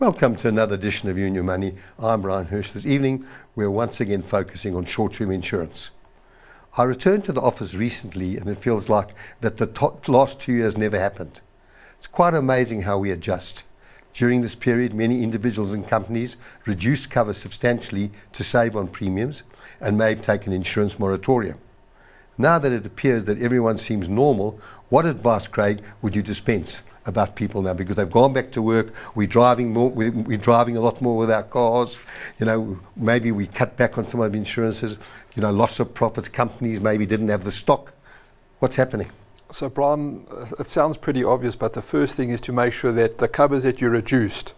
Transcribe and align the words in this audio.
Welcome 0.00 0.34
to 0.36 0.48
another 0.48 0.76
edition 0.76 1.10
of 1.10 1.18
You 1.18 1.26
and 1.26 1.34
Your 1.34 1.44
Money. 1.44 1.74
I'm 1.98 2.22
Brian 2.22 2.46
Hirsch. 2.46 2.70
This 2.70 2.86
evening, 2.86 3.26
we're 3.54 3.70
once 3.70 4.00
again 4.00 4.22
focusing 4.22 4.74
on 4.74 4.86
short-term 4.86 5.30
insurance. 5.30 5.90
I 6.78 6.84
returned 6.84 7.26
to 7.26 7.32
the 7.32 7.42
office 7.42 7.74
recently, 7.74 8.38
and 8.38 8.48
it 8.48 8.56
feels 8.56 8.88
like 8.88 9.10
that 9.42 9.58
the 9.58 9.92
last 10.10 10.40
two 10.40 10.54
years 10.54 10.74
never 10.74 10.98
happened. 10.98 11.42
It's 11.98 12.06
quite 12.06 12.32
amazing 12.32 12.80
how 12.80 12.96
we 12.96 13.10
adjust. 13.10 13.62
During 14.14 14.40
this 14.40 14.54
period, 14.54 14.94
many 14.94 15.22
individuals 15.22 15.74
and 15.74 15.86
companies 15.86 16.38
reduced 16.64 17.10
cover 17.10 17.34
substantially 17.34 18.10
to 18.32 18.42
save 18.42 18.76
on 18.76 18.88
premiums 18.88 19.42
and 19.82 19.98
may 19.98 20.14
have 20.14 20.22
taken 20.22 20.54
insurance 20.54 20.98
moratorium. 20.98 21.58
Now 22.38 22.58
that 22.58 22.72
it 22.72 22.86
appears 22.86 23.26
that 23.26 23.42
everyone 23.42 23.76
seems 23.76 24.08
normal, 24.08 24.58
what 24.88 25.04
advice, 25.04 25.46
Craig, 25.46 25.82
would 26.00 26.16
you 26.16 26.22
dispense 26.22 26.80
about 27.10 27.36
people 27.36 27.60
now? 27.60 27.74
Because 27.74 27.96
they've 27.96 28.10
gone 28.10 28.32
back 28.32 28.50
to 28.52 28.62
work, 28.62 28.94
we're 29.14 29.26
driving 29.26 29.72
more, 29.72 29.90
we're, 29.90 30.12
we're 30.12 30.38
driving 30.38 30.78
a 30.78 30.80
lot 30.80 31.02
more 31.02 31.18
with 31.18 31.30
our 31.30 31.42
cars. 31.42 31.98
You 32.38 32.46
know, 32.46 32.80
maybe 32.96 33.30
we 33.32 33.46
cut 33.46 33.76
back 33.76 33.98
on 33.98 34.08
some 34.08 34.20
of 34.20 34.32
the 34.32 34.38
insurances. 34.38 34.96
You 35.34 35.42
know, 35.42 35.50
loss 35.50 35.78
of 35.78 35.92
profits. 35.92 36.28
Companies 36.28 36.80
maybe 36.80 37.04
didn't 37.04 37.28
have 37.28 37.44
the 37.44 37.52
stock. 37.52 37.92
What's 38.60 38.76
happening? 38.76 39.10
So, 39.52 39.68
Brian, 39.68 40.26
it 40.58 40.66
sounds 40.66 40.96
pretty 40.96 41.24
obvious, 41.24 41.56
but 41.56 41.72
the 41.72 41.82
first 41.82 42.14
thing 42.14 42.30
is 42.30 42.40
to 42.42 42.52
make 42.52 42.72
sure 42.72 42.92
that 42.92 43.18
the 43.18 43.28
covers 43.28 43.64
that 43.64 43.80
you 43.80 43.90
reduced 43.90 44.54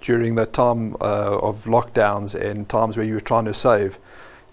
during 0.00 0.34
the 0.34 0.46
time 0.46 0.94
uh, 1.00 1.38
of 1.38 1.64
lockdowns 1.64 2.34
and 2.34 2.68
times 2.68 2.96
where 2.96 3.06
you 3.06 3.14
were 3.14 3.20
trying 3.20 3.44
to 3.44 3.54
save 3.54 3.98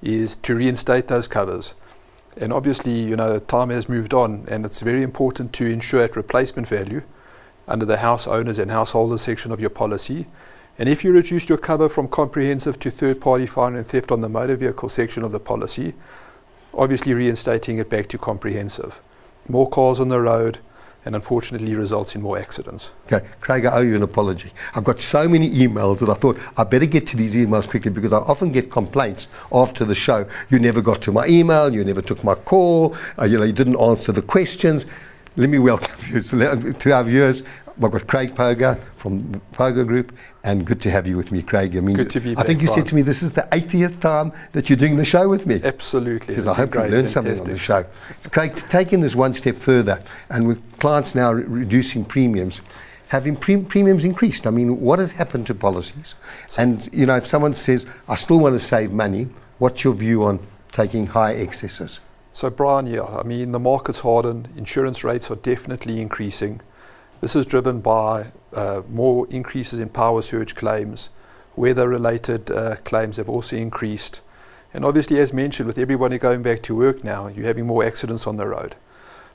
is 0.01 0.35
to 0.37 0.55
reinstate 0.55 1.08
those 1.08 1.27
covers. 1.27 1.75
And 2.38 2.52
obviously, 2.52 3.00
you 3.00 3.16
know, 3.16 3.39
time 3.39 3.70
has 3.70 3.88
moved 3.88 4.14
on, 4.14 4.45
and 4.50 4.66
it's 4.66 4.80
very 4.80 5.03
important 5.03 5.53
to 5.53 5.66
insure 5.66 6.02
at 6.02 6.16
replacement 6.16 6.67
value 6.67 7.03
under 7.67 7.86
the 7.86 7.98
house 7.98 8.28
owners 8.28 8.59
and 8.59 8.72
householders 8.72 9.22
section 9.22 9.52
of 9.52 9.62
your 9.62 9.70
policy. 9.70 10.28
And 10.80 10.89
if 10.89 11.04
you 11.04 11.11
reduce 11.11 11.50
your 11.50 11.58
cover 11.58 11.88
from 11.88 12.08
comprehensive 12.08 12.80
to 12.80 12.89
third 12.89 13.22
party 13.22 13.45
fire 13.45 13.76
and 13.76 13.86
theft 13.86 14.11
on 14.11 14.22
the 14.22 14.30
motor 14.30 14.56
vehicle 14.56 14.89
section 14.89 15.23
of 15.23 15.31
the 15.31 15.39
policy, 15.39 15.94
obviously 16.73 17.14
reinstating 17.14 17.78
it 17.78 17.89
back 17.89 18.08
to 18.08 18.17
comprehensive. 18.17 19.00
More 19.48 19.70
cars 19.70 20.00
on 20.00 20.08
the 20.08 20.20
road, 20.20 20.59
and 21.05 21.15
unfortunately 21.15 21.75
results 21.75 22.15
in 22.15 22.21
more 22.21 22.37
accidents. 22.37 22.91
Okay, 23.05 23.25
Craig, 23.41 23.65
I 23.65 23.77
owe 23.77 23.81
you 23.81 23.95
an 23.95 24.03
apology. 24.03 24.51
I've 24.73 24.83
got 24.83 25.01
so 25.01 25.27
many 25.27 25.49
emails 25.49 25.99
that 25.99 26.09
I 26.09 26.13
thought 26.13 26.37
I 26.57 26.63
better 26.63 26.85
get 26.85 27.07
to 27.07 27.17
these 27.17 27.35
emails 27.35 27.67
quickly 27.67 27.91
because 27.91 28.13
I 28.13 28.17
often 28.19 28.51
get 28.51 28.71
complaints 28.71 29.27
after 29.51 29.85
the 29.85 29.95
show. 29.95 30.25
You 30.49 30.59
never 30.59 30.81
got 30.81 31.01
to 31.03 31.11
my 31.11 31.27
email, 31.27 31.73
you 31.73 31.83
never 31.83 32.01
took 32.01 32.23
my 32.23 32.35
call, 32.35 32.95
uh, 33.19 33.25
you 33.25 33.37
know, 33.37 33.43
you 33.43 33.53
didn't 33.53 33.79
answer 33.79 34.11
the 34.11 34.21
questions. 34.21 34.85
Let 35.35 35.49
me 35.49 35.57
welcome 35.57 35.95
you 36.11 36.21
to 36.73 36.91
our 36.93 37.03
viewers. 37.03 37.43
I've 37.81 37.91
got 37.91 38.07
Craig 38.07 38.35
Poger 38.35 38.79
from 38.95 39.19
the 39.19 39.39
Poger 39.53 39.85
Group, 39.85 40.16
and 40.43 40.66
good 40.66 40.81
to 40.81 40.91
have 40.91 41.07
you 41.07 41.17
with 41.17 41.31
me, 41.31 41.41
Craig. 41.41 41.75
I 41.75 41.80
mean, 41.80 41.95
good 41.95 42.11
to 42.11 42.19
be 42.19 42.35
I 42.38 42.43
think 42.43 42.61
you 42.61 42.67
said 42.67 42.88
to 42.88 42.95
me 42.95 43.02
this 43.02 43.23
is 43.23 43.33
the 43.33 43.47
80th 43.52 43.99
time 43.99 44.31
that 44.52 44.69
you're 44.69 44.77
doing 44.77 44.95
the 44.95 45.05
show 45.05 45.27
with 45.27 45.45
me. 45.45 45.59
Absolutely. 45.63 46.27
Because 46.27 46.47
I 46.47 46.53
hope 46.53 46.75
you 46.75 46.81
learned 46.81 47.09
something 47.09 47.39
on 47.39 47.45
the 47.45 47.57
show. 47.57 47.85
Craig, 48.31 48.55
taking 48.69 49.02
this 49.02 49.15
one 49.15 49.33
step 49.33 49.55
further, 49.55 50.02
and 50.30 50.47
with 50.47 50.61
clients 50.80 51.15
now 51.15 51.33
re- 51.33 51.43
reducing 51.43 52.05
premiums, 52.05 52.61
having 53.07 53.35
pre- 53.35 53.57
premiums 53.57 54.03
increased? 54.03 54.47
I 54.47 54.49
mean, 54.49 54.81
what 54.81 54.99
has 54.99 55.11
happened 55.11 55.47
to 55.47 55.55
policies? 55.55 56.15
And, 56.58 56.89
you 56.91 57.05
know, 57.05 57.15
if 57.15 57.27
someone 57.27 57.55
says, 57.55 57.85
I 58.08 58.15
still 58.15 58.39
want 58.39 58.53
to 58.55 58.59
save 58.59 58.91
money, 58.91 59.27
what's 59.59 59.83
your 59.83 59.93
view 59.93 60.23
on 60.23 60.39
taking 60.71 61.05
high 61.05 61.33
excesses? 61.33 61.99
So, 62.33 62.49
Brian, 62.49 62.87
yeah, 62.87 63.03
I 63.03 63.21
mean, 63.21 63.52
the 63.52 63.59
market's 63.59 63.99
hardened, 63.99 64.49
insurance 64.58 65.03
rates 65.03 65.30
are 65.30 65.36
definitely 65.36 66.02
increasing. 66.02 66.61
This 67.23 67.38
is 67.38 67.45
driven 67.45 67.80
by 67.80 68.34
uh, 68.52 68.82
more 68.89 69.26
increases 69.30 69.80
in 69.80 69.88
power 69.88 70.22
surge 70.22 70.56
claims. 70.56 71.10
Weather 71.56 71.88
related 71.88 72.52
uh, 72.52 72.76
claims 72.84 73.16
have 73.16 73.30
also 73.30 73.56
increased. 73.56 74.22
And 74.73 74.84
obviously, 74.84 75.22
as 75.22 75.32
mentioned, 75.32 75.67
with 75.67 75.78
everybody 75.78 76.17
going 76.17 76.42
back 76.42 76.61
to 76.64 76.76
work 76.76 77.02
now, 77.02 77.28
you're 77.28 77.45
having 77.45 77.66
more 77.66 77.86
accidents 77.86 78.28
on 78.28 78.36
the 78.36 78.45
road. 78.45 78.76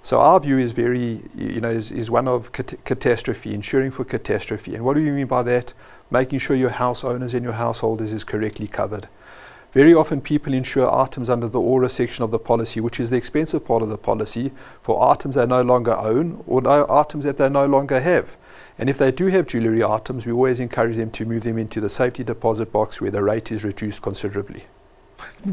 So 0.03 0.19
our 0.19 0.39
view 0.39 0.59
is 0.59 0.73
very, 0.73 1.23
you 1.35 1.63
know, 1.63 1.71
is, 1.71 2.11
one 2.11 2.29
of 2.29 2.53
catastrophe, 2.53 3.55
insuring 3.55 3.91
for 3.91 4.05
catastrophe. 4.05 4.75
And 4.75 4.85
what 4.85 4.93
do 4.93 5.03
we 5.03 5.11
mean 5.11 5.27
by 5.27 5.43
that? 5.45 5.73
Making 6.11 6.41
sure 6.41 6.57
your 6.57 6.69
house 6.69 7.05
owners 7.05 7.33
and 7.33 7.43
your 7.43 7.55
householders 7.55 8.13
is 8.13 8.23
correctly 8.23 8.67
covered. 8.67 9.09
Very 9.73 9.93
often 9.93 10.23
people 10.23 10.55
insure 10.55 10.93
items 10.95 11.29
under 11.29 11.47
the 11.47 11.61
aura 11.61 11.91
section 11.91 12.25
of 12.25 12.31
the 12.31 12.39
policy, 12.39 12.81
which 12.81 12.99
is 12.99 13.11
the 13.11 13.17
expensive 13.17 13.67
part 13.67 13.83
of 13.83 13.91
the 13.91 13.99
policy, 13.99 14.51
for 14.81 15.11
items 15.11 15.35
they 15.35 15.47
no 15.47 15.61
longer 15.63 15.95
own 15.95 16.43
or 16.47 16.63
no 16.63 16.87
items 16.89 17.25
that 17.25 17.37
they 17.37 17.51
no 17.51 17.67
longer 17.67 18.01
have. 18.01 18.37
And 18.79 18.89
if 18.89 18.97
they 18.97 19.13
do 19.13 19.27
have 19.27 19.47
jewellery 19.47 19.85
items, 19.85 20.27
we 20.27 20.33
always 20.33 20.61
encourage 20.61 20.97
them 20.97 21.11
to 21.11 21.27
move 21.27 21.43
them 21.43 21.59
into 21.59 21.81
the 21.81 21.91
safety 21.91 22.25
deposit 22.25 22.73
box 22.73 23.01
where 23.01 23.11
the 23.11 23.23
rate 23.23 23.53
is 23.53 23.63
reduced 23.63 24.01
considerably. 24.01 24.65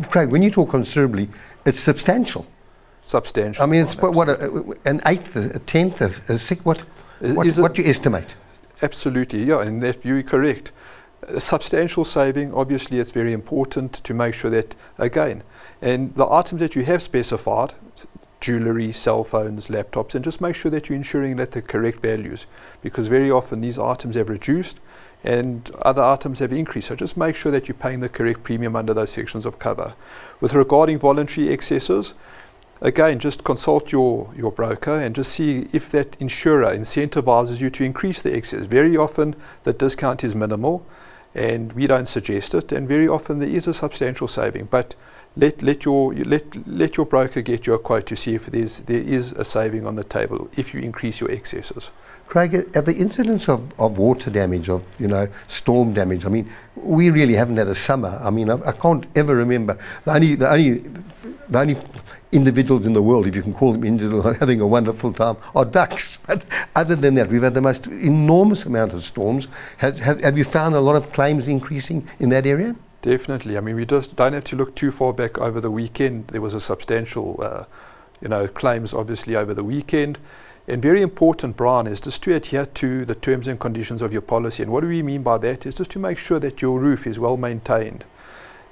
Craig, 0.10 0.30
when 0.30 0.44
you 0.44 0.52
talk 0.52 0.70
considerably, 0.70 1.28
it's 1.66 1.82
substantial. 1.82 2.46
Substantial. 3.02 3.64
I 3.64 3.66
mean, 3.66 3.84
it's 3.84 3.98
what, 3.98 4.14
what 4.16 4.30
a, 4.30 4.78
an 4.86 5.02
eighth, 5.08 5.36
a 5.36 5.60
tenth, 5.60 6.02
of 6.02 6.30
a 6.30 6.40
sixth, 6.40 6.66
what, 6.66 6.80
what, 7.20 7.48
what 7.58 7.74
do 7.74 7.82
you 7.82 7.90
estimate? 7.90 8.36
Absolutely, 8.82 9.44
yeah, 9.44 9.62
and 9.62 9.82
that 9.84 10.02
view 10.02 10.24
correct 10.24 10.72
substantial 11.40 12.06
saving, 12.06 12.54
obviously 12.54 13.00
it's 13.00 13.12
very 13.12 13.34
important 13.34 13.94
to 13.94 14.14
make 14.14 14.34
sure 14.34 14.52
that, 14.52 14.76
again, 14.98 15.44
and 15.82 16.16
the 16.16 16.30
items 16.30 16.60
that 16.62 16.76
you 16.76 16.84
have 16.84 17.02
specified, 17.02 17.74
jewellery, 18.40 18.92
cell 18.92 19.24
phones, 19.24 19.68
laptops, 19.68 20.14
and 20.14 20.24
just 20.24 20.40
make 20.40 20.56
sure 20.56 20.70
that 20.72 20.90
you're 20.90 20.96
ensuring 20.96 21.36
that 21.38 21.52
the 21.52 21.62
correct 21.62 22.00
values, 22.00 22.46
because 22.82 23.08
very 23.08 23.32
often 23.32 23.62
these 23.62 23.80
items 23.80 24.16
have 24.16 24.30
reduced 24.30 24.80
and 25.24 25.72
other 25.82 26.04
items 26.04 26.40
have 26.40 26.54
increased. 26.54 26.90
So 26.90 26.96
just 26.96 27.18
make 27.18 27.36
sure 27.36 27.52
that 27.52 27.68
you're 27.68 27.76
paying 27.76 28.00
the 28.00 28.10
correct 28.10 28.44
premium 28.44 28.76
under 28.76 28.94
those 28.94 29.12
sections 29.12 29.46
of 29.46 29.58
cover. 29.58 29.96
With 30.40 30.54
regarding 30.54 31.00
voluntary 31.00 31.50
excesses, 31.50 32.14
again, 32.82 33.18
just 33.18 33.44
consult 33.44 33.92
your, 33.92 34.32
your 34.38 34.52
broker 34.52 34.94
and 34.94 35.16
just 35.16 35.32
see 35.32 35.68
if 35.74 35.90
that 35.92 36.16
insurer 36.20 36.76
incentivizes 36.76 37.60
you 37.60 37.72
to 37.72 37.84
increase 37.84 38.22
the 38.22 38.36
excess. 38.36 38.66
Very 38.66 38.96
often 38.96 39.36
the 39.64 39.74
discount 39.74 40.24
is 40.24 40.36
minimal 40.36 40.86
and 41.36 41.74
we 41.74 41.86
don't 41.86 42.08
suggest 42.08 42.54
it. 42.54 42.72
And 42.72 42.88
very 42.88 43.08
often 43.08 43.40
there 43.40 43.50
is 43.50 43.68
a 43.68 43.74
substantial 43.74 44.28
saving, 44.28 44.66
but 44.66 44.96
let, 45.38 45.62
let, 45.62 45.84
your, 45.84 46.14
let, 46.14 46.44
let 46.68 46.96
your 46.96 47.06
broker 47.06 47.42
get 47.42 47.68
you 47.68 47.74
a 47.74 47.80
quote 47.80 48.06
to 48.08 48.16
see 48.16 48.36
if 48.36 48.46
there's, 48.46 48.80
there 48.82 49.02
is 49.02 49.34
a 49.34 49.44
saving 49.44 49.86
on 49.86 49.96
the 49.96 50.04
table 50.04 50.50
if 50.58 50.74
you 50.74 50.80
increase 50.80 51.20
your 51.20 51.30
excesses. 51.30 51.92
Craig, 52.28 52.56
at 52.56 52.86
the 52.86 52.96
incidence 52.96 53.48
of, 53.50 53.62
of 53.80 53.98
water 53.98 54.32
damage, 54.32 54.68
of 54.70 54.84
you 54.98 55.08
know 55.08 55.28
storm 55.48 55.94
damage, 55.94 56.26
I 56.26 56.30
mean, 56.30 56.50
we 56.76 57.12
really 57.12 57.36
haven't 57.36 57.58
had 57.58 57.68
a 57.68 57.76
summer. 57.76 58.20
I 58.22 58.32
mean, 58.32 58.50
I, 58.50 58.56
I 58.66 58.72
can't 58.72 59.06
ever 59.16 59.36
remember 59.36 59.78
the 60.06 60.14
only 60.14 60.36
the 60.36 60.52
only 60.52 60.84
the 61.50 61.60
only 61.60 61.78
individuals 62.32 62.86
in 62.86 62.94
the 62.94 63.02
world, 63.02 63.28
if 63.28 63.36
you 63.36 63.42
can 63.42 63.54
call 63.54 63.72
them 63.72 63.84
individuals, 63.84 64.26
are 64.28 64.34
having 64.34 64.62
a 64.62 64.68
wonderful 64.68 65.14
time, 65.14 65.38
are 65.56 65.66
ducks. 65.66 66.18
But 66.28 66.46
other 66.76 66.96
than 66.96 67.16
that, 67.16 67.30
we've 67.30 67.44
had 67.44 67.54
the 67.54 67.62
most 67.62 67.88
enormous 67.88 68.66
amount 68.66 68.94
of 68.94 69.04
storms. 69.04 69.48
Has, 69.78 70.00
has, 70.00 70.20
have 70.20 70.38
you 70.38 70.44
found 70.44 70.76
a 70.76 70.82
lot 70.82 70.96
of 70.96 71.12
claims 71.12 71.48
increasing 71.48 72.08
in 72.20 72.30
that 72.30 72.46
area? 72.46 72.76
Definitely. 73.02 73.58
I 73.58 73.62
mean, 73.62 73.76
we 73.76 73.86
just 73.86 74.16
don't 74.16 74.34
have 74.34 74.46
to 74.46 74.56
look 74.56 74.76
too 74.76 74.90
far 74.90 75.14
back 75.14 75.38
over 75.38 75.62
the 75.62 75.70
weekend. 75.70 76.28
There 76.30 76.42
was 76.42 76.56
a 76.56 76.60
substantial, 76.60 77.40
uh, 77.40 77.66
you 78.20 78.28
know, 78.28 78.48
claims 78.48 78.94
obviously 78.94 79.36
over 79.36 79.54
the 79.54 79.64
weekend. 79.64 80.18
And 80.68 80.82
very 80.82 81.04
important, 81.04 81.56
Brian, 81.56 81.86
is 81.86 82.02
just 82.02 82.24
to 82.24 82.34
adhere 82.34 82.66
to 82.66 83.06
the 83.06 83.14
terms 83.14 83.48
and 83.48 83.60
conditions 83.60 84.02
of 84.02 84.12
your 84.12 84.24
policy. 84.24 84.64
And 84.64 84.72
what 84.72 84.82
do 84.82 84.88
we 84.88 85.04
mean 85.04 85.22
by 85.22 85.38
that? 85.38 85.68
Is 85.68 85.76
just 85.76 85.92
to 85.92 86.00
make 86.00 86.18
sure 86.18 86.40
that 86.40 86.64
your 86.64 86.80
roof 86.80 87.06
is 87.06 87.20
well 87.20 87.38
maintained, 87.38 88.06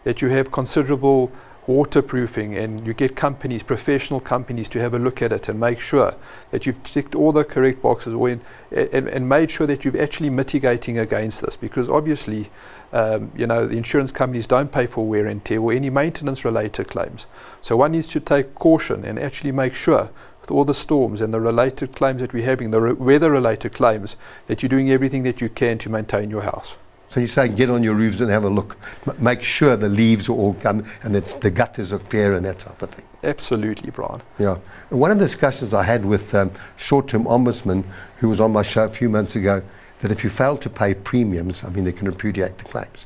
that 0.03 0.19
you 0.19 0.29
have 0.29 0.51
considerable 0.51 1.31
waterproofing 1.67 2.55
and 2.55 2.85
you 2.85 2.93
get 2.93 3.15
companies, 3.15 3.63
professional 3.63 4.19
companies, 4.19 4.67
to 4.69 4.79
have 4.79 4.93
a 4.93 4.99
look 4.99 5.21
at 5.21 5.31
it 5.31 5.49
and 5.49 5.59
make 5.59 5.79
sure 5.79 6.13
that 6.51 6.65
you've 6.65 6.81
ticked 6.83 7.15
all 7.15 7.31
the 7.31 7.43
correct 7.43 7.81
boxes 7.81 8.13
in, 8.13 8.41
and, 8.71 9.07
and, 9.07 9.29
made 9.29 9.49
sure 9.49 9.65
that 9.65 9.85
you're 9.85 10.01
actually 10.01 10.29
mitigating 10.29 10.97
against 10.97 11.41
this 11.41 11.55
because 11.55 11.89
obviously, 11.89 12.49
um, 12.91 13.31
you 13.35 13.47
know, 13.47 13.65
the 13.65 13.77
insurance 13.77 14.11
companies 14.11 14.47
don't 14.47 14.71
pay 14.71 14.85
for 14.85 15.05
wear 15.05 15.27
and 15.27 15.43
tear 15.45 15.61
or 15.61 15.71
any 15.71 15.89
maintenance 15.89 16.43
related 16.43 16.87
claims. 16.87 17.25
So 17.61 17.77
one 17.77 17.93
needs 17.93 18.09
to 18.09 18.19
take 18.19 18.55
caution 18.55 19.05
and 19.05 19.17
actually 19.17 19.51
make 19.51 19.73
sure 19.73 20.09
with 20.41 20.51
all 20.51 20.65
the 20.65 20.73
storms 20.73 21.21
and 21.21 21.33
the 21.33 21.39
related 21.39 21.95
claims 21.95 22.19
that 22.19 22.33
we're 22.33 22.43
having, 22.43 22.71
the 22.71 22.81
re- 22.81 22.93
weather 22.93 23.31
related 23.31 23.73
claims, 23.73 24.17
that 24.47 24.61
you're 24.61 24.69
doing 24.69 24.91
everything 24.91 25.23
that 25.23 25.39
you 25.39 25.47
can 25.47 25.77
to 25.77 25.89
maintain 25.89 26.29
your 26.29 26.41
house. 26.41 26.75
So 27.13 27.19
you 27.19 27.27
say 27.27 27.47
get 27.47 27.69
on 27.69 27.83
your 27.83 27.93
roofs 27.93 28.21
and 28.21 28.31
have 28.31 28.43
a 28.43 28.49
look. 28.49 28.75
M- 29.05 29.15
make 29.19 29.43
sure 29.43 29.75
the 29.75 29.87
leaves 29.87 30.29
are 30.29 30.33
all 30.33 30.53
gone 30.53 30.83
and 31.03 31.13
that 31.13 31.41
the 31.41 31.51
gutters 31.51 31.93
are 31.93 31.99
clear 31.99 32.33
and 32.33 32.43
that 32.43 32.57
type 32.57 32.81
of 32.81 32.89
thing. 32.89 33.05
Absolutely, 33.23 33.91
Brian. 33.91 34.19
Yeah. 34.39 34.57
One 34.89 35.11
of 35.11 35.19
the 35.19 35.25
discussions 35.25 35.75
I 35.75 35.83
had 35.83 36.03
with 36.03 36.33
um, 36.33 36.51
short-term 36.77 37.25
ombudsman, 37.25 37.83
who 38.17 38.29
was 38.29 38.41
on 38.41 38.51
my 38.51 38.63
show 38.63 38.85
a 38.85 38.89
few 38.89 39.09
months 39.09 39.35
ago, 39.35 39.61
that 40.01 40.09
if 40.09 40.23
you 40.23 40.31
fail 40.31 40.57
to 40.57 40.69
pay 40.71 40.95
premiums, 40.95 41.63
I 41.63 41.69
mean, 41.69 41.83
they 41.83 41.91
can 41.91 42.07
repudiate 42.07 42.57
the 42.57 42.63
claims. 42.63 43.05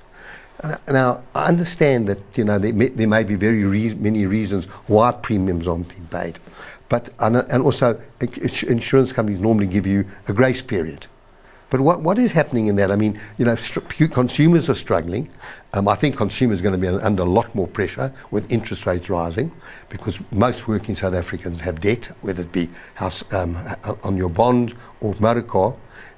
Uh, 0.63 0.77
now, 0.87 1.21
I 1.35 1.47
understand 1.47 2.07
that 2.07 2.19
you 2.35 2.45
know 2.45 2.57
there 2.59 2.73
may, 2.73 2.87
there 2.87 3.07
may 3.09 3.23
be 3.23 3.35
very 3.35 3.65
re- 3.65 3.93
many 3.93 4.25
reasons 4.25 4.65
why 4.87 5.11
premiums 5.11 5.67
aren't 5.67 5.89
being 5.89 6.07
paid, 6.07 6.39
but 6.87 7.09
and, 7.19 7.35
and 7.35 7.61
also 7.61 8.01
insurance 8.21 9.11
companies 9.11 9.41
normally 9.41 9.67
give 9.67 9.85
you 9.85 10.05
a 10.29 10.33
grace 10.33 10.61
period 10.61 11.05
But 11.69 11.81
what, 11.81 12.01
what 12.01 12.17
is 12.17 12.31
happening 12.31 12.67
in 12.67 12.75
that? 12.77 12.91
I 12.91 12.95
mean, 12.95 13.19
you 13.37 13.45
know, 13.45 13.55
consumers 13.55 14.69
are 14.69 14.75
struggling. 14.75 15.29
Um, 15.73 15.87
I 15.87 15.95
think 15.95 16.15
consumers 16.15 16.61
are 16.61 16.63
going 16.63 16.79
to 16.79 16.81
be 16.81 16.87
under 16.87 17.23
a 17.23 17.25
lot 17.25 17.53
more 17.53 17.67
pressure 17.67 18.13
with 18.31 18.49
interest 18.51 18.85
rates 18.85 19.09
rising 19.09 19.51
because 19.89 20.19
most 20.31 20.67
working 20.67 20.95
South 20.95 21.13
Africans 21.13 21.59
have 21.59 21.81
debt, 21.81 22.05
whether 22.21 22.43
it 22.43 22.51
be 22.51 22.69
house 22.95 23.23
um, 23.33 23.57
on 24.03 24.15
your 24.15 24.29
bond 24.29 24.75
or 25.01 25.13
motor 25.19 25.41
car. 25.41 25.75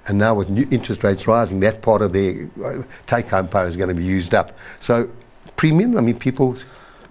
And 0.07 0.17
now 0.17 0.33
with 0.33 0.49
new 0.49 0.67
interest 0.71 1.03
rates 1.03 1.27
rising, 1.27 1.59
that 1.61 1.81
part 1.81 2.01
of 2.01 2.13
their 2.13 2.49
uh, 2.63 2.83
take-home 3.07 3.47
pay 3.47 3.63
is 3.63 3.75
going 3.75 3.89
to 3.89 3.95
be 3.95 4.03
used 4.03 4.33
up. 4.33 4.57
So 4.79 5.09
premium, 5.55 5.97
I 5.97 6.01
mean, 6.01 6.17
people 6.17 6.57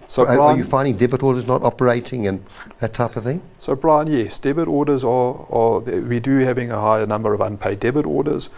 so, 0.08 0.22
are, 0.22 0.36
Brian, 0.36 0.54
are, 0.54 0.58
you 0.58 0.64
finding 0.64 0.96
debit 0.96 1.22
orders 1.22 1.46
not 1.46 1.62
operating 1.62 2.26
and 2.26 2.42
that 2.80 2.94
type 2.94 3.14
of 3.16 3.24
thing? 3.24 3.42
So, 3.58 3.76
Brian, 3.76 4.06
yes, 4.06 4.38
debit 4.38 4.66
orders 4.66 5.04
are, 5.04 5.46
are 5.50 5.80
we 5.80 6.18
do 6.18 6.38
having 6.38 6.70
a 6.70 6.80
higher 6.80 7.06
number 7.06 7.34
of 7.34 7.42
unpaid 7.42 7.80
debit 7.80 8.06
orders, 8.06 8.48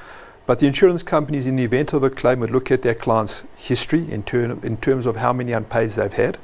but 0.47 0.61
the 0.61 0.69
insurance 0.69 1.03
companies, 1.03 1.49
in 1.49 1.57
the 1.57 1.65
event 1.65 1.93
of 1.93 2.05
a 2.05 2.11
claim, 2.11 2.39
would 2.41 2.53
look 2.53 2.71
at 2.71 2.83
their 2.83 2.95
client's 2.95 3.43
history 3.57 4.11
in, 4.11 4.23
ter- 4.23 4.59
in 4.63 4.77
terms 4.77 5.07
of 5.07 5.17
how 5.17 5.33
many 5.33 5.51
unpaids 5.51 5.97
they've 5.97 6.13
had. 6.13 6.39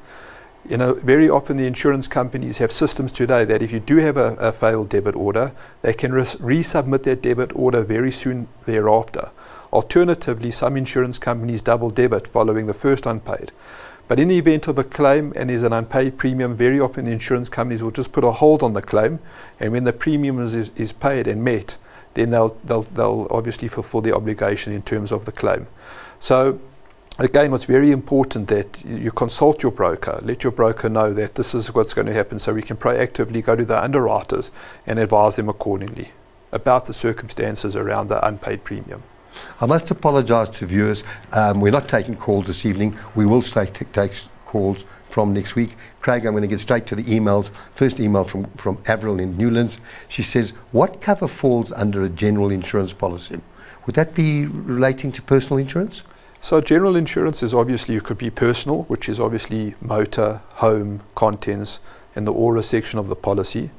You 0.69 0.77
know, 0.77 0.95
very 0.95 1.31
often 1.31 1.57
the 1.57 1.67
insurance 1.67 2.09
companies 2.09 2.59
have 2.59 2.73
systems 2.73 3.13
today 3.13 3.45
that 3.45 3.63
if 3.63 3.71
you 3.71 3.79
do 3.79 3.99
have 3.99 4.17
a, 4.17 4.35
a 4.41 4.51
failed 4.51 4.89
debit 4.89 5.15
order, 5.15 5.53
they 5.83 5.93
can 5.93 6.13
res- 6.13 6.35
resubmit 6.37 7.05
their 7.05 7.15
debit 7.15 7.55
order 7.55 7.85
very 7.85 8.11
soon 8.11 8.49
thereafter. 8.65 9.31
Alternatively, 9.73 10.51
some 10.51 10.77
insurance 10.77 11.21
companies 11.21 11.63
double 11.63 11.91
debit 11.91 12.27
following 12.27 12.67
the 12.67 12.75
first 12.75 13.07
unpaid. 13.07 13.53
But 14.09 14.21
in 14.21 14.29
the 14.29 14.39
event 14.39 14.69
of 14.69 14.79
a 14.79 14.85
claim 14.85 15.33
and 15.35 15.51
there's 15.51 15.65
an 15.65 15.73
unpaid 15.73 16.17
premium, 16.17 16.57
very 16.57 16.79
often 16.79 17.07
insurance 17.07 17.49
companies 17.49 17.83
will 17.83 17.91
just 17.91 18.13
put 18.13 18.23
a 18.23 18.31
hold 18.31 18.63
on 18.63 18.73
the 18.73 18.83
claim, 18.83 19.19
and 19.59 19.73
when 19.73 19.85
the 19.85 19.93
premium 19.93 20.39
is, 20.39 20.55
is 20.55 20.93
paid 20.93 21.27
and 21.27 21.43
met, 21.43 21.77
then 22.15 22.31
they'll, 22.31 22.57
they'll, 22.65 22.83
they'll 22.83 23.27
obviously 23.31 23.69
fulfill 23.69 24.01
the 24.01 24.15
obligation 24.15 24.73
in 24.73 24.83
terms 24.83 25.11
of 25.11 25.25
the 25.25 25.33
claim. 25.33 25.67
So, 26.21 26.61
again, 27.19 27.53
it's 27.53 27.65
very 27.65 27.91
important 27.91 28.49
that 28.49 28.85
you 28.85 29.11
consult 29.11 29.63
your 29.63 29.73
broker. 29.73 30.21
Let 30.23 30.45
your 30.45 30.53
broker 30.53 30.89
know 30.89 31.13
that 31.13 31.35
this 31.35 31.55
is 31.55 31.75
what's 31.75 31.93
going 31.93 32.07
to 32.07 32.15
happen 32.15 32.39
so 32.39 32.55
we 32.55 32.63
can 32.63 32.77
proactively 32.77 33.45
go 33.45 33.57
to 33.57 33.65
the 33.65 33.83
underwriters 33.83 34.51
and 34.87 34.99
advise 35.01 35.37
them 35.37 35.49
accordingly 35.49 36.13
about 36.53 36.87
the 36.87 36.95
circumstances 36.95 37.75
around 37.75 38.09
the 38.09 38.25
unpaid 38.27 38.63
premium. 38.63 39.03
I 39.61 39.67
must 39.67 39.91
apologise 39.91 40.49
to 40.51 40.67
viewers. 40.67 41.05
Um, 41.33 41.61
we're 41.61 41.73
not 41.73 41.89
taking 41.89 42.17
calls 42.17 42.47
this 42.47 42.67
evening. 42.67 42.97
We 43.15 43.27
will 43.27 43.43
stay 43.43 43.67
t- 43.67 43.85
take 43.87 44.13
calls 44.45 44.85
from 45.09 45.35
next 45.35 45.57
week. 45.57 45.77
Craig, 46.01 46.25
I'm 46.25 46.33
going 46.33 46.43
to 46.43 46.49
get 46.49 46.61
straight 46.61 46.87
to 46.87 46.97
the 46.97 47.05
emails. 47.05 47.51
First 47.75 48.01
email 48.01 48.25
from, 48.25 48.47
from 48.57 48.79
Avril 48.87 49.21
in 49.21 49.37
Newlands. 49.37 49.81
She 50.09 50.23
says, 50.23 50.51
What 50.73 51.01
cover 51.01 51.29
falls 51.29 51.73
under 51.73 52.03
a 52.03 52.09
general 52.09 52.51
insurance 52.51 52.93
policy? 52.93 53.41
Would 53.87 53.95
that 53.97 54.15
be 54.15 54.47
relating 54.47 55.13
to 55.13 55.23
personal 55.23 55.59
insurance? 55.59 56.03
So, 56.41 56.61
general 56.61 56.97
insurance 56.97 57.43
is 57.43 57.55
obviously, 57.55 57.97
it 57.97 58.05
could 58.05 58.19
be 58.19 58.31
personal, 58.31 58.83
which 58.85 59.09
is 59.09 59.19
obviously 59.19 59.75
motor, 59.81 60.41
home, 60.51 61.01
contents, 61.15 61.81
and 62.15 62.27
the 62.27 62.33
aura 62.33 62.63
section 62.63 62.99
of 62.99 63.09
the 63.09 63.17
policy. 63.17 63.71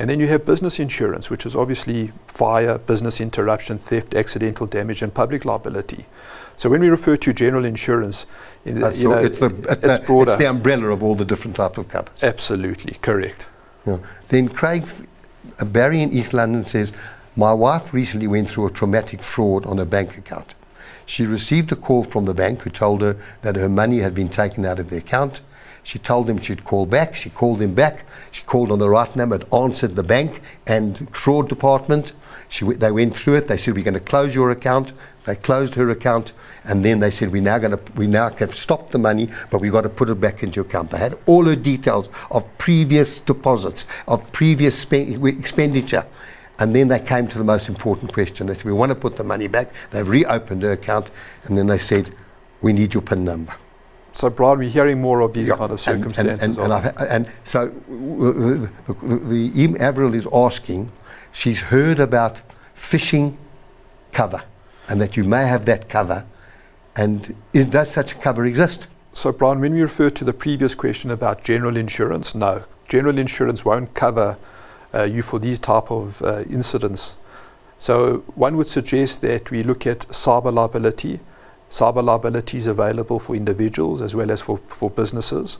And 0.00 0.08
then 0.08 0.18
you 0.18 0.28
have 0.28 0.46
business 0.46 0.80
insurance, 0.80 1.28
which 1.28 1.44
is 1.44 1.54
obviously 1.54 2.10
fire, 2.26 2.78
business 2.78 3.20
interruption, 3.20 3.76
theft, 3.76 4.14
accidental 4.14 4.66
damage, 4.66 5.02
and 5.02 5.12
public 5.12 5.44
liability. 5.44 6.06
So 6.56 6.70
when 6.70 6.80
we 6.80 6.88
refer 6.88 7.18
to 7.18 7.34
general 7.34 7.66
insurance, 7.66 8.24
in 8.64 8.80
the, 8.80 8.96
you 8.96 9.10
know, 9.10 9.18
it's, 9.18 9.38
the, 9.38 9.54
it's, 9.68 9.84
it's 9.84 10.06
broader. 10.06 10.32
It's 10.32 10.38
the 10.38 10.46
umbrella 10.46 10.88
of 10.88 11.02
all 11.02 11.14
the 11.14 11.26
different 11.26 11.54
types 11.54 11.76
of 11.76 11.88
covers. 11.88 12.24
Absolutely, 12.24 12.94
correct. 13.02 13.50
Yeah. 13.86 13.98
Then 14.28 14.48
Craig, 14.48 14.88
uh, 15.60 15.66
Barry 15.66 16.00
in 16.00 16.14
East 16.14 16.32
London 16.32 16.64
says, 16.64 16.94
my 17.36 17.52
wife 17.52 17.92
recently 17.92 18.26
went 18.26 18.48
through 18.48 18.68
a 18.68 18.70
traumatic 18.70 19.20
fraud 19.20 19.66
on 19.66 19.76
her 19.76 19.84
bank 19.84 20.16
account. 20.16 20.54
She 21.04 21.26
received 21.26 21.72
a 21.72 21.76
call 21.76 22.04
from 22.04 22.24
the 22.24 22.32
bank 22.32 22.62
who 22.62 22.70
told 22.70 23.02
her 23.02 23.18
that 23.42 23.56
her 23.56 23.68
money 23.68 23.98
had 23.98 24.14
been 24.14 24.30
taken 24.30 24.64
out 24.64 24.78
of 24.78 24.88
the 24.88 24.96
account 24.96 25.42
she 25.82 25.98
told 25.98 26.28
him 26.28 26.38
she'd 26.38 26.64
call 26.64 26.86
back. 26.86 27.14
She 27.14 27.30
called 27.30 27.60
him 27.60 27.74
back. 27.74 28.04
She 28.32 28.42
called 28.42 28.70
on 28.70 28.78
the 28.78 28.88
right 28.88 29.14
number, 29.16 29.40
answered 29.52 29.96
the 29.96 30.02
bank 30.02 30.40
and 30.66 31.08
fraud 31.16 31.48
department. 31.48 32.12
She, 32.48 32.64
they 32.64 32.90
went 32.90 33.14
through 33.14 33.36
it. 33.36 33.48
They 33.48 33.56
said, 33.56 33.74
We're 33.74 33.84
going 33.84 33.94
to 33.94 34.00
close 34.00 34.34
your 34.34 34.50
account. 34.50 34.92
They 35.24 35.36
closed 35.36 35.74
her 35.74 35.88
account. 35.90 36.32
And 36.64 36.84
then 36.84 37.00
they 37.00 37.10
said, 37.10 37.32
We're 37.32 37.42
now 37.42 37.58
going 37.58 37.76
to, 37.76 37.92
we 37.94 38.06
now 38.06 38.28
can 38.28 38.52
stop 38.52 38.90
the 38.90 38.98
money, 38.98 39.28
but 39.50 39.60
we've 39.60 39.72
got 39.72 39.82
to 39.82 39.88
put 39.88 40.10
it 40.10 40.20
back 40.20 40.42
into 40.42 40.56
your 40.56 40.64
account. 40.64 40.90
They 40.90 40.98
had 40.98 41.16
all 41.26 41.44
her 41.44 41.56
details 41.56 42.08
of 42.30 42.46
previous 42.58 43.18
deposits, 43.18 43.86
of 44.06 44.30
previous 44.32 44.78
spe- 44.78 45.24
expenditure. 45.24 46.06
And 46.58 46.76
then 46.76 46.88
they 46.88 47.00
came 47.00 47.26
to 47.28 47.38
the 47.38 47.44
most 47.44 47.68
important 47.68 48.12
question. 48.12 48.46
They 48.46 48.54
said, 48.54 48.64
We 48.64 48.72
want 48.72 48.90
to 48.90 48.96
put 48.96 49.16
the 49.16 49.24
money 49.24 49.46
back. 49.46 49.72
They 49.92 50.02
reopened 50.02 50.62
her 50.62 50.72
account. 50.72 51.10
And 51.44 51.56
then 51.56 51.66
they 51.68 51.78
said, 51.78 52.14
We 52.60 52.72
need 52.72 52.92
your 52.92 53.02
PIN 53.02 53.24
number. 53.24 53.54
So, 54.20 54.28
Brian, 54.28 54.58
we're 54.58 54.68
hearing 54.68 55.00
more 55.00 55.22
of 55.22 55.32
these 55.32 55.48
yeah. 55.48 55.56
kind 55.56 55.72
of 55.72 55.80
circumstances. 55.80 56.58
And, 56.58 56.58
and, 56.58 56.94
and, 56.98 57.08
and 57.08 57.28
so 57.44 57.68
the, 57.88 58.70
the 59.54 59.76
Avril 59.80 60.12
is 60.12 60.28
asking, 60.30 60.92
she's 61.32 61.62
heard 61.62 62.00
about 62.00 62.38
phishing 62.76 63.38
cover 64.12 64.42
and 64.90 65.00
that 65.00 65.16
you 65.16 65.24
may 65.24 65.46
have 65.46 65.64
that 65.64 65.88
cover. 65.88 66.26
And 66.96 67.34
is, 67.54 67.64
does 67.64 67.90
such 67.90 68.12
a 68.12 68.16
cover 68.16 68.44
exist? 68.44 68.88
So, 69.14 69.32
Brian, 69.32 69.58
when 69.58 69.72
we 69.72 69.80
refer 69.80 70.10
to 70.10 70.22
the 70.22 70.34
previous 70.34 70.74
question 70.74 71.10
about 71.12 71.42
general 71.42 71.78
insurance, 71.78 72.34
no. 72.34 72.64
General 72.88 73.16
insurance 73.16 73.64
won't 73.64 73.94
cover 73.94 74.36
uh, 74.92 75.04
you 75.04 75.22
for 75.22 75.38
these 75.38 75.58
type 75.58 75.90
of 75.90 76.20
uh, 76.20 76.44
incidents. 76.50 77.16
So, 77.78 78.18
one 78.34 78.58
would 78.58 78.66
suggest 78.66 79.22
that 79.22 79.50
we 79.50 79.62
look 79.62 79.86
at 79.86 80.00
cyber 80.08 80.52
liability 80.52 81.20
cyber 81.70 82.02
liabilities 82.02 82.66
available 82.66 83.18
for 83.18 83.36
individuals 83.36 84.00
as 84.00 84.14
well 84.14 84.30
as 84.30 84.40
for, 84.40 84.58
for 84.68 84.90
businesses. 84.90 85.58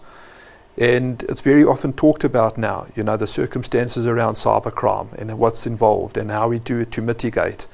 And 0.77 1.23
it's 1.25 1.41
very 1.41 1.65
often 1.65 1.93
talked 1.93 2.25
about 2.25 2.57
now, 2.57 2.87
you 2.97 3.03
know, 3.03 3.17
the 3.17 3.27
circumstances 3.27 4.07
around 4.07 4.35
cybercrime 4.35 5.13
and 5.15 5.39
what's 5.39 5.67
involved 5.67 6.17
and 6.17 6.31
how 6.31 6.49
we 6.49 6.59
do 6.59 6.81
it 6.81 6.91
to 6.93 7.03
mitigate. 7.03 7.67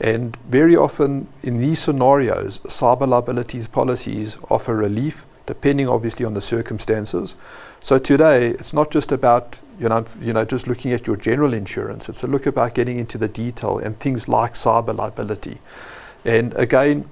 And 0.00 0.36
very 0.48 0.76
often 0.76 1.28
in 1.42 1.58
these 1.58 1.80
scenarios, 1.80 2.60
cyber 2.60 3.08
liabilities 3.08 3.68
policies 3.68 4.36
offer 4.50 4.76
relief, 4.76 5.26
depending 5.46 5.88
obviously 5.88 6.24
on 6.24 6.34
the 6.34 6.42
circumstances. 6.42 7.34
So 7.80 7.98
today, 7.98 8.48
it's 8.48 8.72
not 8.72 8.90
just 8.90 9.12
about 9.12 9.58
you 9.78 9.88
know, 9.88 10.04
you 10.20 10.32
know, 10.32 10.44
just 10.44 10.66
looking 10.66 10.92
at 10.92 11.06
your 11.06 11.16
general 11.16 11.54
insurance. 11.54 12.08
It's 12.08 12.24
a 12.24 12.26
look 12.26 12.46
about 12.46 12.74
getting 12.74 12.98
into 12.98 13.16
the 13.16 13.28
detail 13.28 13.78
and 13.78 13.98
things 13.98 14.28
like 14.28 14.54
cyber 14.54 14.94
liability. 14.96 15.58
And 16.24 16.52
again, 16.54 17.08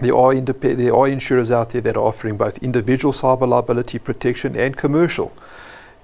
there 0.00 0.16
are, 0.16 0.34
indep- 0.34 0.76
there 0.76 0.94
are 0.94 1.08
insurers 1.08 1.50
out 1.50 1.70
there 1.70 1.80
that 1.80 1.96
are 1.96 2.04
offering 2.04 2.36
both 2.36 2.58
individual 2.62 3.12
cyber 3.12 3.48
liability 3.48 3.98
protection 3.98 4.56
and 4.56 4.76
commercial. 4.76 5.32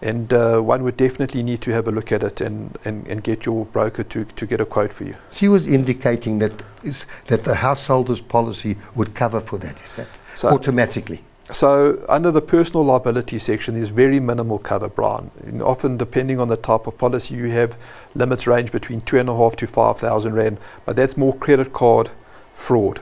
And 0.00 0.32
uh, 0.32 0.60
one 0.60 0.82
would 0.82 0.96
definitely 0.96 1.42
need 1.44 1.60
to 1.60 1.72
have 1.72 1.86
a 1.86 1.92
look 1.92 2.10
at 2.10 2.24
it 2.24 2.40
and, 2.40 2.76
and, 2.84 3.06
and 3.06 3.22
get 3.22 3.46
your 3.46 3.66
broker 3.66 4.02
to, 4.02 4.24
to 4.24 4.46
get 4.46 4.60
a 4.60 4.64
quote 4.64 4.92
for 4.92 5.04
you. 5.04 5.14
She 5.30 5.48
was 5.48 5.68
indicating 5.68 6.40
that, 6.40 6.62
is, 6.82 7.06
that 7.28 7.44
the 7.44 7.54
householder's 7.54 8.20
policy 8.20 8.76
would 8.96 9.14
cover 9.14 9.40
for 9.40 9.58
that, 9.58 9.80
is 9.84 9.94
that 9.96 10.08
so, 10.34 10.48
automatically? 10.48 11.22
So, 11.50 12.04
under 12.08 12.30
the 12.30 12.40
personal 12.40 12.84
liability 12.84 13.38
section, 13.38 13.74
there's 13.74 13.90
very 13.90 14.18
minimal 14.18 14.58
cover, 14.58 14.88
Brian. 14.88 15.30
And 15.44 15.62
often, 15.62 15.96
depending 15.96 16.40
on 16.40 16.48
the 16.48 16.56
type 16.56 16.86
of 16.86 16.96
policy 16.96 17.34
you 17.34 17.50
have, 17.50 17.76
limits 18.14 18.46
range 18.46 18.72
between 18.72 19.02
two 19.02 19.18
and 19.18 19.28
a 19.28 19.36
half 19.36 19.54
to 19.56 19.66
five 19.66 19.98
thousand 19.98 20.34
rand, 20.34 20.58
but 20.84 20.96
that's 20.96 21.16
more 21.16 21.34
credit 21.36 21.72
card 21.72 22.10
fraud. 22.54 23.00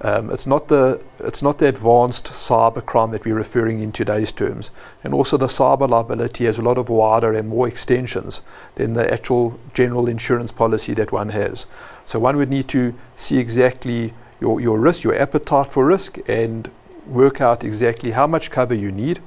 Um, 0.00 0.30
it's 0.30 0.46
not 0.46 0.68
the 0.68 1.00
it's 1.20 1.42
not 1.42 1.58
the 1.58 1.68
advanced 1.68 2.26
cyber 2.26 2.84
crime 2.84 3.12
that 3.12 3.24
we're 3.24 3.34
referring 3.34 3.80
in 3.80 3.92
today's 3.92 4.32
terms, 4.32 4.70
and 5.04 5.14
also 5.14 5.36
the 5.36 5.46
cyber 5.46 5.88
liability 5.88 6.46
has 6.46 6.58
a 6.58 6.62
lot 6.62 6.78
of 6.78 6.88
wider 6.88 7.32
and 7.32 7.48
more 7.48 7.68
extensions 7.68 8.42
than 8.74 8.94
the 8.94 9.10
actual 9.12 9.58
general 9.72 10.08
insurance 10.08 10.50
policy 10.52 10.94
that 10.94 11.12
one 11.12 11.28
has. 11.30 11.66
So 12.04 12.18
one 12.18 12.36
would 12.36 12.50
need 12.50 12.68
to 12.68 12.94
see 13.16 13.38
exactly 13.38 14.12
your, 14.40 14.60
your 14.60 14.78
risk, 14.78 15.04
your 15.04 15.14
appetite 15.14 15.68
for 15.68 15.86
risk, 15.86 16.18
and 16.28 16.70
work 17.06 17.40
out 17.40 17.64
exactly 17.64 18.10
how 18.10 18.26
much 18.26 18.50
cover 18.50 18.74
you 18.74 18.90
need 18.90 19.20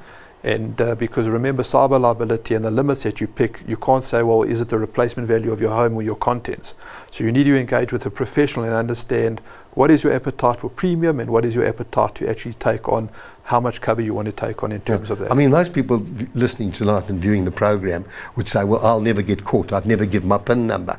and 0.48 0.80
uh, 0.80 0.96
because 0.96 1.28
remember, 1.28 1.62
cyber 1.62 2.00
liability 2.00 2.56
and 2.56 2.64
the 2.64 2.72
limits 2.72 3.04
that 3.04 3.20
you 3.20 3.28
pick, 3.28 3.64
you 3.68 3.76
can't 3.76 4.02
say, 4.02 4.24
well, 4.24 4.44
is 4.44 4.62
it 4.62 4.70
the 4.70 4.80
replacement 4.80 5.28
value 5.28 5.52
of 5.52 5.60
your 5.60 5.72
home 5.72 5.96
or 5.96 6.02
your 6.02 6.16
contents? 6.16 6.74
So 7.12 7.26
you 7.26 7.34
need 7.34 7.44
to 7.44 7.60
engage 7.60 7.92
with 7.92 8.06
a 8.06 8.10
professional 8.10 8.64
and 8.64 8.74
understand 8.74 9.42
what 9.72 9.92
is 9.92 10.06
your 10.06 10.14
appetite 10.14 10.62
for 10.62 10.70
premium 10.70 11.20
and 11.20 11.30
what 11.30 11.44
is 11.44 11.54
your 11.54 11.66
appetite 11.66 12.16
to 12.16 12.30
actually 12.30 12.54
take 12.54 12.88
on 12.88 13.10
how 13.44 13.60
much 13.60 13.82
cover 13.82 14.02
you 14.02 14.14
want 14.14 14.28
to 14.28 14.32
take 14.32 14.64
on 14.64 14.72
in 14.72 14.80
terms 14.80 15.10
yeah. 15.10 15.14
of 15.14 15.20
that. 15.20 15.32
I 15.34 15.36
mean, 15.36 15.52
most 15.52 15.74
people 15.74 15.98
listening 16.34 16.72
tonight 16.72 17.10
and 17.10 17.22
viewing 17.22 17.44
the 17.44 17.52
program 17.52 18.06
would 18.38 18.48
say, 18.48 18.64
well, 18.64 18.80
I'll 18.86 19.02
never 19.02 19.22
get 19.22 19.44
caught. 19.44 19.74
I'd 19.74 19.86
never 19.86 20.06
give 20.06 20.24
my 20.24 20.38
PIN 20.38 20.66
number. 20.66 20.98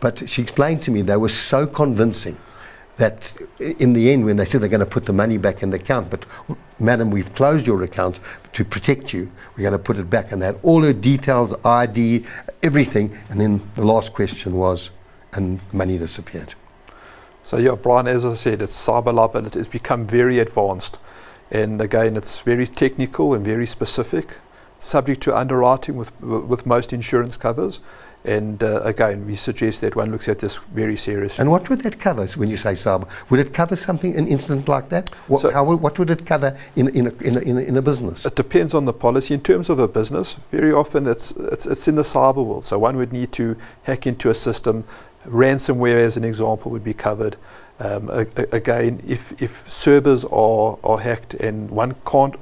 But 0.00 0.28
she 0.28 0.42
explained 0.42 0.82
to 0.82 0.90
me 0.90 1.00
they 1.00 1.16
were 1.16 1.30
so 1.30 1.66
convincing 1.66 2.36
that 3.00 3.36
in 3.58 3.92
the 3.92 4.12
end, 4.12 4.24
when 4.24 4.36
they 4.36 4.44
said 4.44 4.60
they're 4.62 4.68
going 4.68 4.80
to 4.80 4.86
put 4.86 5.04
the 5.04 5.12
money 5.12 5.36
back 5.36 5.62
in 5.62 5.70
the 5.70 5.76
account, 5.76 6.08
but 6.08 6.24
madam, 6.78 7.10
we've 7.10 7.34
closed 7.34 7.66
your 7.66 7.82
account 7.82 8.20
to 8.52 8.64
protect 8.64 9.12
you. 9.12 9.30
We're 9.56 9.62
going 9.62 9.72
to 9.72 9.78
put 9.78 9.98
it 9.98 10.08
back. 10.08 10.32
And 10.32 10.40
they 10.40 10.46
had 10.46 10.58
all 10.62 10.82
her 10.82 10.92
details, 10.92 11.52
ID, 11.64 12.24
everything. 12.62 13.18
And 13.28 13.40
then 13.40 13.60
the 13.74 13.84
last 13.84 14.12
question 14.12 14.54
was, 14.54 14.90
and 15.32 15.60
money 15.72 15.98
disappeared. 15.98 16.54
So 17.44 17.56
yeah, 17.56 17.74
Brian, 17.74 18.06
as 18.06 18.24
I 18.24 18.34
said, 18.34 18.62
it's 18.62 18.86
cyber 18.86 19.12
liability. 19.12 19.58
It's 19.58 19.68
become 19.68 20.06
very 20.06 20.38
advanced, 20.38 20.98
and 21.50 21.80
again, 21.80 22.16
it's 22.16 22.40
very 22.40 22.66
technical 22.66 23.34
and 23.34 23.44
very 23.44 23.66
specific, 23.66 24.38
subject 24.80 25.20
to 25.22 25.36
underwriting 25.36 25.94
with 25.96 26.10
with 26.22 26.66
most 26.66 26.92
insurance 26.92 27.36
covers. 27.36 27.80
And 28.22 28.62
uh, 28.62 28.82
again, 28.82 29.26
we 29.26 29.34
suggest 29.34 29.80
that 29.80 29.96
one 29.96 30.10
looks 30.12 30.28
at 30.28 30.40
this 30.40 30.58
very 30.74 30.94
seriously. 30.96 31.40
And 31.40 31.50
what 31.50 31.70
would 31.70 31.80
that 31.84 31.98
cover 31.98 32.26
when 32.36 32.50
you 32.50 32.56
say 32.58 32.72
cyber? 32.74 33.08
Would 33.30 33.40
it 33.40 33.54
cover 33.54 33.74
something, 33.76 34.14
an 34.14 34.26
incident 34.26 34.68
like 34.68 34.90
that? 34.90 35.08
What, 35.26 35.40
So- 35.40 35.50
how, 35.50 35.64
would- 35.64 35.80
what 35.80 35.98
would 35.98 36.10
it 36.10 36.26
cover 36.26 36.54
in, 36.76 36.88
in, 36.88 37.06
a, 37.06 37.12
in, 37.22 37.36
a, 37.38 37.40
in, 37.40 37.56
a, 37.56 37.60
in 37.62 37.76
a 37.78 37.82
business? 37.82 38.26
It 38.26 38.36
depends 38.36 38.74
on 38.74 38.84
the 38.84 38.92
policy. 38.92 39.32
In 39.32 39.40
terms 39.40 39.70
of 39.70 39.78
a 39.78 39.88
business, 39.88 40.36
very 40.50 40.70
often 40.70 41.06
it's, 41.06 41.32
it's, 41.32 41.64
it's 41.64 41.88
in 41.88 41.94
the 41.94 42.02
cyber 42.02 42.44
world. 42.44 42.66
So 42.66 42.78
one 42.78 42.98
would 42.98 43.10
need 43.10 43.32
to 43.32 43.56
hack 43.84 44.06
into 44.06 44.28
a 44.28 44.34
system. 44.34 44.84
Ransomware, 45.26 45.96
as 45.96 46.18
an 46.18 46.24
example, 46.24 46.70
would 46.72 46.84
be 46.84 46.92
covered. 46.94 47.36
Um, 47.78 48.10
a- 48.10 48.26
again, 48.52 49.02
if, 49.08 49.32
if 49.40 49.64
servers 49.70 50.26
are, 50.26 50.78
are 50.84 50.98
hacked 50.98 51.32
and 51.32 51.70
one 51.70 51.94
can't 52.04 52.34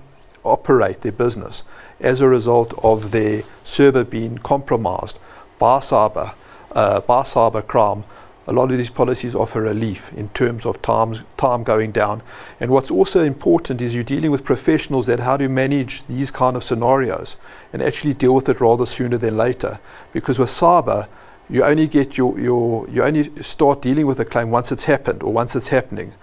operate 0.43 1.03
their 1.03 1.13
business 1.13 1.63
as 2.01 2.21
a 2.21 2.29
result 2.29 2.75
of 2.83 3.11
their 3.11 3.43
server 3.65 4.05
being 4.05 4.39
compromised 4.39 5.19
by 5.59 5.79
cyber, 5.79 6.35
uh, 6.73 7.01
by 7.01 7.23
cyber 7.23 7.67
crime, 7.67 8.05
a 8.47 8.53
lot 8.53 8.73
of 8.73 8.79
these 8.79 8.89
policies 8.89 9.35
offer 9.35 9.61
relief 9.61 10.11
in 10.15 10.31
terms 10.31 10.65
of 10.65 10.81
times, 10.81 11.23
time 11.37 11.63
going 11.63 11.93
down. 11.93 12.23
And 12.61 12.71
what's 12.71 12.91
also 12.91 13.23
important 13.23 13.83
is 13.83 13.95
you're 13.95 14.05
dealing 14.05 14.31
with 14.31 14.43
professionals 14.43 15.07
that 15.07 15.21
how 15.21 15.37
to 15.37 15.51
manage 15.51 16.07
these 16.07 16.31
kind 16.31 16.57
of 16.57 16.65
scenarios 16.65 17.37
and 17.75 17.83
actually 17.83 18.15
deal 18.15 18.35
with 18.35 18.49
it 18.49 18.63
rather 18.63 18.87
sooner 18.87 19.19
than 19.19 19.37
later. 19.37 19.79
Because 20.15 20.39
with 20.39 20.49
cyber, 20.49 21.09
you 21.51 21.63
only 21.63 21.87
get 21.87 22.17
your, 22.17 22.39
your 22.41 22.89
you 22.89 23.03
only 23.03 23.31
start 23.43 23.83
dealing 23.83 24.07
with 24.07 24.19
a 24.21 24.25
claim 24.25 24.51
once 24.51 24.73
it's 24.73 24.85
happened 24.85 25.23
or 25.23 25.31
once 25.31 25.55
it's 25.55 25.69
happening. 25.69 26.15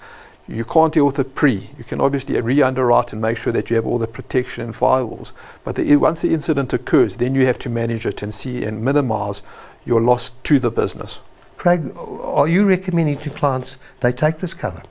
You 0.47 0.63
can't 0.63 0.93
deal 0.93 1.05
with 1.05 1.17
it 1.17 1.33
pre. 1.33 1.69
You 1.77 1.83
can 1.83 1.99
obviously 1.99 2.39
re-underwrite 2.39 3.13
and 3.13 3.21
make 3.21 3.37
sure 3.37 3.51
that 3.53 3.69
you 3.69 3.75
have 3.77 3.87
all 3.87 3.97
the 3.97 4.07
protection 4.07 4.63
and 4.63 4.73
firewalls. 4.73 5.31
But 5.63 5.75
the, 5.75 5.95
once 5.95 6.21
the 6.21 6.33
incident 6.33 6.71
occurs, 6.71 7.17
then 7.17 7.33
you 7.33 7.45
have 7.47 7.57
to 7.59 7.69
manage 7.69 8.05
it 8.05 8.21
and 8.21 8.33
see 8.33 8.63
and 8.63 8.83
minimize 8.83 9.41
your 9.85 10.01
loss 10.01 10.33
to 10.43 10.59
the 10.59 10.69
business. 10.69 11.19
Craig, 11.57 11.95
are 11.97 12.47
you 12.47 12.65
recommending 12.65 13.17
to 13.19 13.29
clients 13.31 13.77
they 14.01 14.11
take 14.11 14.37
this 14.37 14.53
cover? 14.53 14.83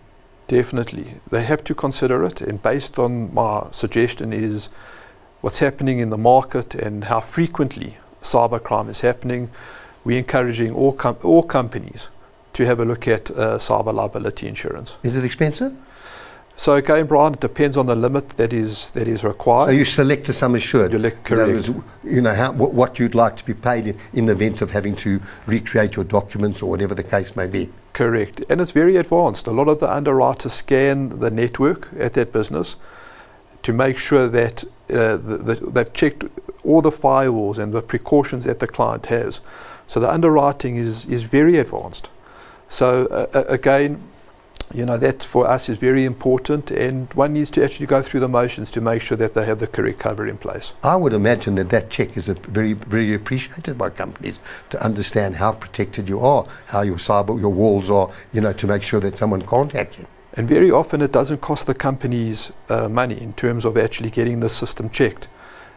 Definitely. 0.48 1.14
They 1.30 1.44
have 1.44 1.62
to 1.64 1.74
consider 1.74 2.24
it, 2.24 2.40
and 2.40 2.60
based 2.60 2.98
on 2.98 3.32
my 3.32 3.68
suggestion 3.70 4.32
is 4.32 4.70
what's 5.40 5.60
happening 5.60 6.00
in 6.00 6.10
the 6.10 6.18
market 6.18 6.74
and 6.74 7.04
how 7.04 7.20
frequently 7.20 7.96
cybercrime 8.22 8.88
is 8.88 9.02
happening, 9.02 9.50
we're 10.04 10.18
encouraging 10.18 10.74
all, 10.74 10.92
com- 10.92 11.18
all 11.22 11.42
companies 11.42 12.08
to 12.54 12.64
have 12.64 12.80
a 12.80 12.84
look 12.84 13.06
at 13.06 13.30
uh, 13.30 13.58
cyber 13.58 13.92
liability 13.92 14.48
insurance. 14.48 14.96
Is 15.02 15.16
it 15.16 15.24
expensive? 15.24 15.72
So 16.56 16.74
again, 16.74 17.06
Brian, 17.06 17.34
it 17.34 17.40
depends 17.40 17.76
on 17.76 17.86
the 17.86 17.96
limit 17.96 18.28
that 18.30 18.52
is 18.52 18.92
that 18.92 19.08
is 19.08 19.24
required. 19.24 19.66
So 19.66 19.72
you 19.72 19.84
select 19.84 20.26
the 20.26 20.32
sum 20.32 20.54
assured. 20.54 20.92
You 20.92 20.98
elect- 20.98 21.28
In 21.32 21.38
other 21.40 21.52
correct. 21.52 21.68
words, 21.68 21.84
You 22.04 22.22
know, 22.22 22.32
how, 22.34 22.52
what, 22.52 22.72
what 22.72 22.98
you'd 23.00 23.16
like 23.16 23.36
to 23.38 23.44
be 23.44 23.54
paid 23.54 23.88
in, 23.88 23.98
in 24.12 24.26
the 24.26 24.32
event 24.32 24.62
of 24.62 24.70
having 24.70 24.94
to 24.96 25.20
recreate 25.46 25.96
your 25.96 26.04
documents 26.04 26.62
or 26.62 26.70
whatever 26.70 26.94
the 26.94 27.02
case 27.02 27.34
may 27.34 27.48
be. 27.48 27.70
Correct. 27.92 28.44
And 28.48 28.60
it's 28.60 28.70
very 28.70 28.96
advanced. 28.96 29.48
A 29.48 29.50
lot 29.50 29.66
of 29.66 29.80
the 29.80 29.92
underwriters 29.92 30.52
scan 30.52 31.18
the 31.18 31.30
network 31.30 31.88
at 31.98 32.12
that 32.12 32.32
business 32.32 32.76
to 33.64 33.72
make 33.72 33.98
sure 33.98 34.28
that 34.28 34.62
uh, 34.90 35.16
the, 35.16 35.36
the, 35.38 35.54
they've 35.72 35.92
checked 35.92 36.22
all 36.62 36.82
the 36.82 36.90
firewalls 36.90 37.58
and 37.58 37.72
the 37.72 37.82
precautions 37.82 38.44
that 38.44 38.60
the 38.60 38.66
client 38.68 39.06
has. 39.06 39.40
So 39.88 39.98
the 39.98 40.10
underwriting 40.10 40.76
is, 40.76 41.04
is 41.06 41.24
very 41.24 41.56
advanced. 41.58 42.10
So 42.68 43.06
uh, 43.06 43.26
uh, 43.34 43.44
again, 43.48 44.02
you 44.72 44.84
know, 44.84 44.96
that 44.98 45.22
for 45.22 45.46
us 45.46 45.68
is 45.68 45.78
very 45.78 46.04
important 46.04 46.70
and 46.70 47.12
one 47.14 47.32
needs 47.32 47.50
to 47.52 47.62
actually 47.62 47.86
go 47.86 48.02
through 48.02 48.20
the 48.20 48.28
motions 48.28 48.70
to 48.72 48.80
make 48.80 49.02
sure 49.02 49.16
that 49.16 49.34
they 49.34 49.44
have 49.44 49.60
the 49.60 49.66
correct 49.66 49.98
cover 49.98 50.26
in 50.26 50.38
place. 50.38 50.72
I 50.82 50.96
would 50.96 51.12
imagine 51.12 51.54
that 51.56 51.70
that 51.70 51.90
check 51.90 52.16
is 52.16 52.28
a 52.28 52.34
very, 52.34 52.72
very 52.72 53.14
appreciated 53.14 53.76
by 53.76 53.90
companies 53.90 54.38
to 54.70 54.82
understand 54.82 55.36
how 55.36 55.52
protected 55.52 56.08
you 56.08 56.20
are, 56.20 56.46
how 56.66 56.82
your 56.82 56.96
cyber, 56.96 57.38
your 57.38 57.52
walls 57.52 57.90
are, 57.90 58.10
you 58.32 58.40
know, 58.40 58.52
to 58.54 58.66
make 58.66 58.82
sure 58.82 59.00
that 59.00 59.16
someone 59.16 59.42
can't 59.46 59.70
hack 59.70 59.98
you. 59.98 60.06
And 60.32 60.48
very 60.48 60.70
often 60.70 61.00
it 61.02 61.12
doesn't 61.12 61.40
cost 61.40 61.66
the 61.66 61.74
companies 61.74 62.50
uh, 62.68 62.88
money 62.88 63.20
in 63.20 63.34
terms 63.34 63.64
of 63.64 63.76
actually 63.76 64.10
getting 64.10 64.40
the 64.40 64.48
system 64.48 64.90
checked 64.90 65.28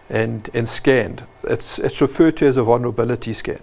and, 0.10 0.50
and 0.54 0.68
scanned. 0.68 1.28
It's, 1.44 1.78
it's 1.78 2.02
referred 2.02 2.38
to 2.38 2.48
as 2.48 2.58
a 2.58 2.64
vulnerability 2.64 3.34
scan. 3.34 3.60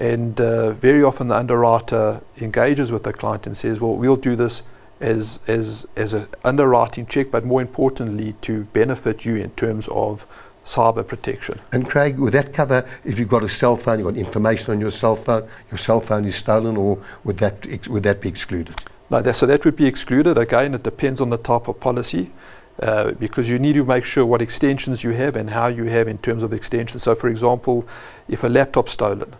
And 0.00 0.40
uh, 0.40 0.72
very 0.72 1.02
often 1.04 1.28
the 1.28 1.36
underwriter 1.36 2.22
engages 2.40 2.90
with 2.90 3.02
the 3.02 3.12
client 3.12 3.46
and 3.46 3.54
says, 3.54 3.80
well, 3.80 3.94
we'll 3.94 4.16
do 4.16 4.34
this 4.34 4.62
as, 4.98 5.40
as, 5.46 5.86
as 5.94 6.14
an 6.14 6.26
underwriting 6.42 7.04
check, 7.04 7.30
but 7.30 7.44
more 7.44 7.60
importantly, 7.60 8.34
to 8.40 8.64
benefit 8.64 9.26
you 9.26 9.36
in 9.36 9.50
terms 9.50 9.88
of 9.88 10.26
cyber 10.64 11.06
protection. 11.06 11.60
And 11.72 11.86
Craig, 11.86 12.18
would 12.18 12.32
that 12.32 12.54
cover 12.54 12.88
if 13.04 13.18
you've 13.18 13.28
got 13.28 13.44
a 13.44 13.48
cell 13.48 13.76
phone, 13.76 13.98
you've 13.98 14.08
got 14.08 14.16
information 14.16 14.72
on 14.72 14.80
your 14.80 14.90
cell 14.90 15.16
phone, 15.16 15.46
your 15.70 15.76
cell 15.76 16.00
phone 16.00 16.24
is 16.24 16.34
stolen, 16.34 16.78
or 16.78 16.98
would 17.24 17.36
that, 17.36 17.66
ex- 17.68 17.88
would 17.88 18.02
that 18.04 18.22
be 18.22 18.28
excluded? 18.30 18.80
No, 19.10 19.20
that, 19.20 19.36
so 19.36 19.44
that 19.44 19.66
would 19.66 19.76
be 19.76 19.86
excluded. 19.86 20.38
Again, 20.38 20.72
it 20.72 20.82
depends 20.82 21.20
on 21.20 21.28
the 21.28 21.36
type 21.36 21.68
of 21.68 21.78
policy 21.78 22.32
uh, 22.80 23.10
because 23.12 23.50
you 23.50 23.58
need 23.58 23.74
to 23.74 23.84
make 23.84 24.04
sure 24.04 24.24
what 24.24 24.40
extensions 24.40 25.04
you 25.04 25.10
have 25.10 25.36
and 25.36 25.50
how 25.50 25.66
you 25.66 25.84
have 25.84 26.08
in 26.08 26.16
terms 26.16 26.42
of 26.42 26.54
extensions. 26.54 27.02
So, 27.02 27.14
for 27.14 27.28
example, 27.28 27.86
if 28.28 28.44
a 28.44 28.48
laptop's 28.48 28.92
stolen 28.92 29.34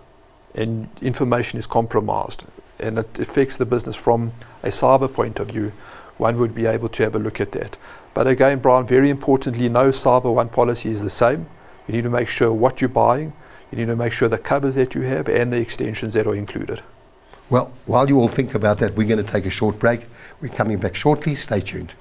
and 0.55 0.89
information 1.01 1.59
is 1.59 1.67
compromised 1.67 2.45
and 2.79 2.99
it 2.99 3.19
affects 3.19 3.57
the 3.57 3.67
business 3.67 3.97
from 3.97 4.33
a 4.63 4.69
cyber 4.69 5.13
point 5.13 5.39
of 5.39 5.51
view, 5.51 5.73
one 6.17 6.39
would 6.39 6.55
be 6.55 6.67
able 6.67 6.89
to 6.89 7.03
have 7.03 7.15
a 7.15 7.19
look 7.19 7.41
at 7.41 7.53
that. 7.53 7.77
But 8.15 8.27
again, 8.27 8.59
Brian, 8.59 8.87
very 8.87 9.11
importantly, 9.11 9.69
no 9.69 9.89
cyber 9.89 10.35
one 10.35 10.49
policy 10.49 10.91
is 10.91 11.03
the 11.03 11.11
same. 11.11 11.47
You 11.87 11.95
need 11.95 12.05
to 12.05 12.11
make 12.11 12.29
sure 12.29 12.53
what 12.53 12.81
you're 12.81 12.89
buying, 12.89 13.33
you 13.71 13.79
need 13.79 13.87
to 13.87 13.97
make 13.97 14.13
sure 14.13 14.29
the 14.29 14.39
covers 14.39 14.75
that 14.75 14.95
you 14.95 15.03
have 15.03 15.29
and 15.29 15.53
the 15.53 15.59
extensions 15.59 16.15
that 16.15 16.27
are 16.27 16.35
included. 16.35 16.83
Well, 17.49 17.73
while 17.87 18.09
you 18.09 18.21
all 18.21 18.29
think 18.29 18.55
about 18.55 18.79
that, 18.79 18.95
we're 18.95 19.09
going 19.09 19.25
to 19.25 19.33
take 19.33 19.47
a 19.47 19.51
short 19.51 19.79
break. 19.79 20.03
We're 20.41 20.49
coming 20.49 20.79
back 20.79 20.95
shortly. 20.95 21.35
Stay 21.35 21.61
tuned. 21.61 21.95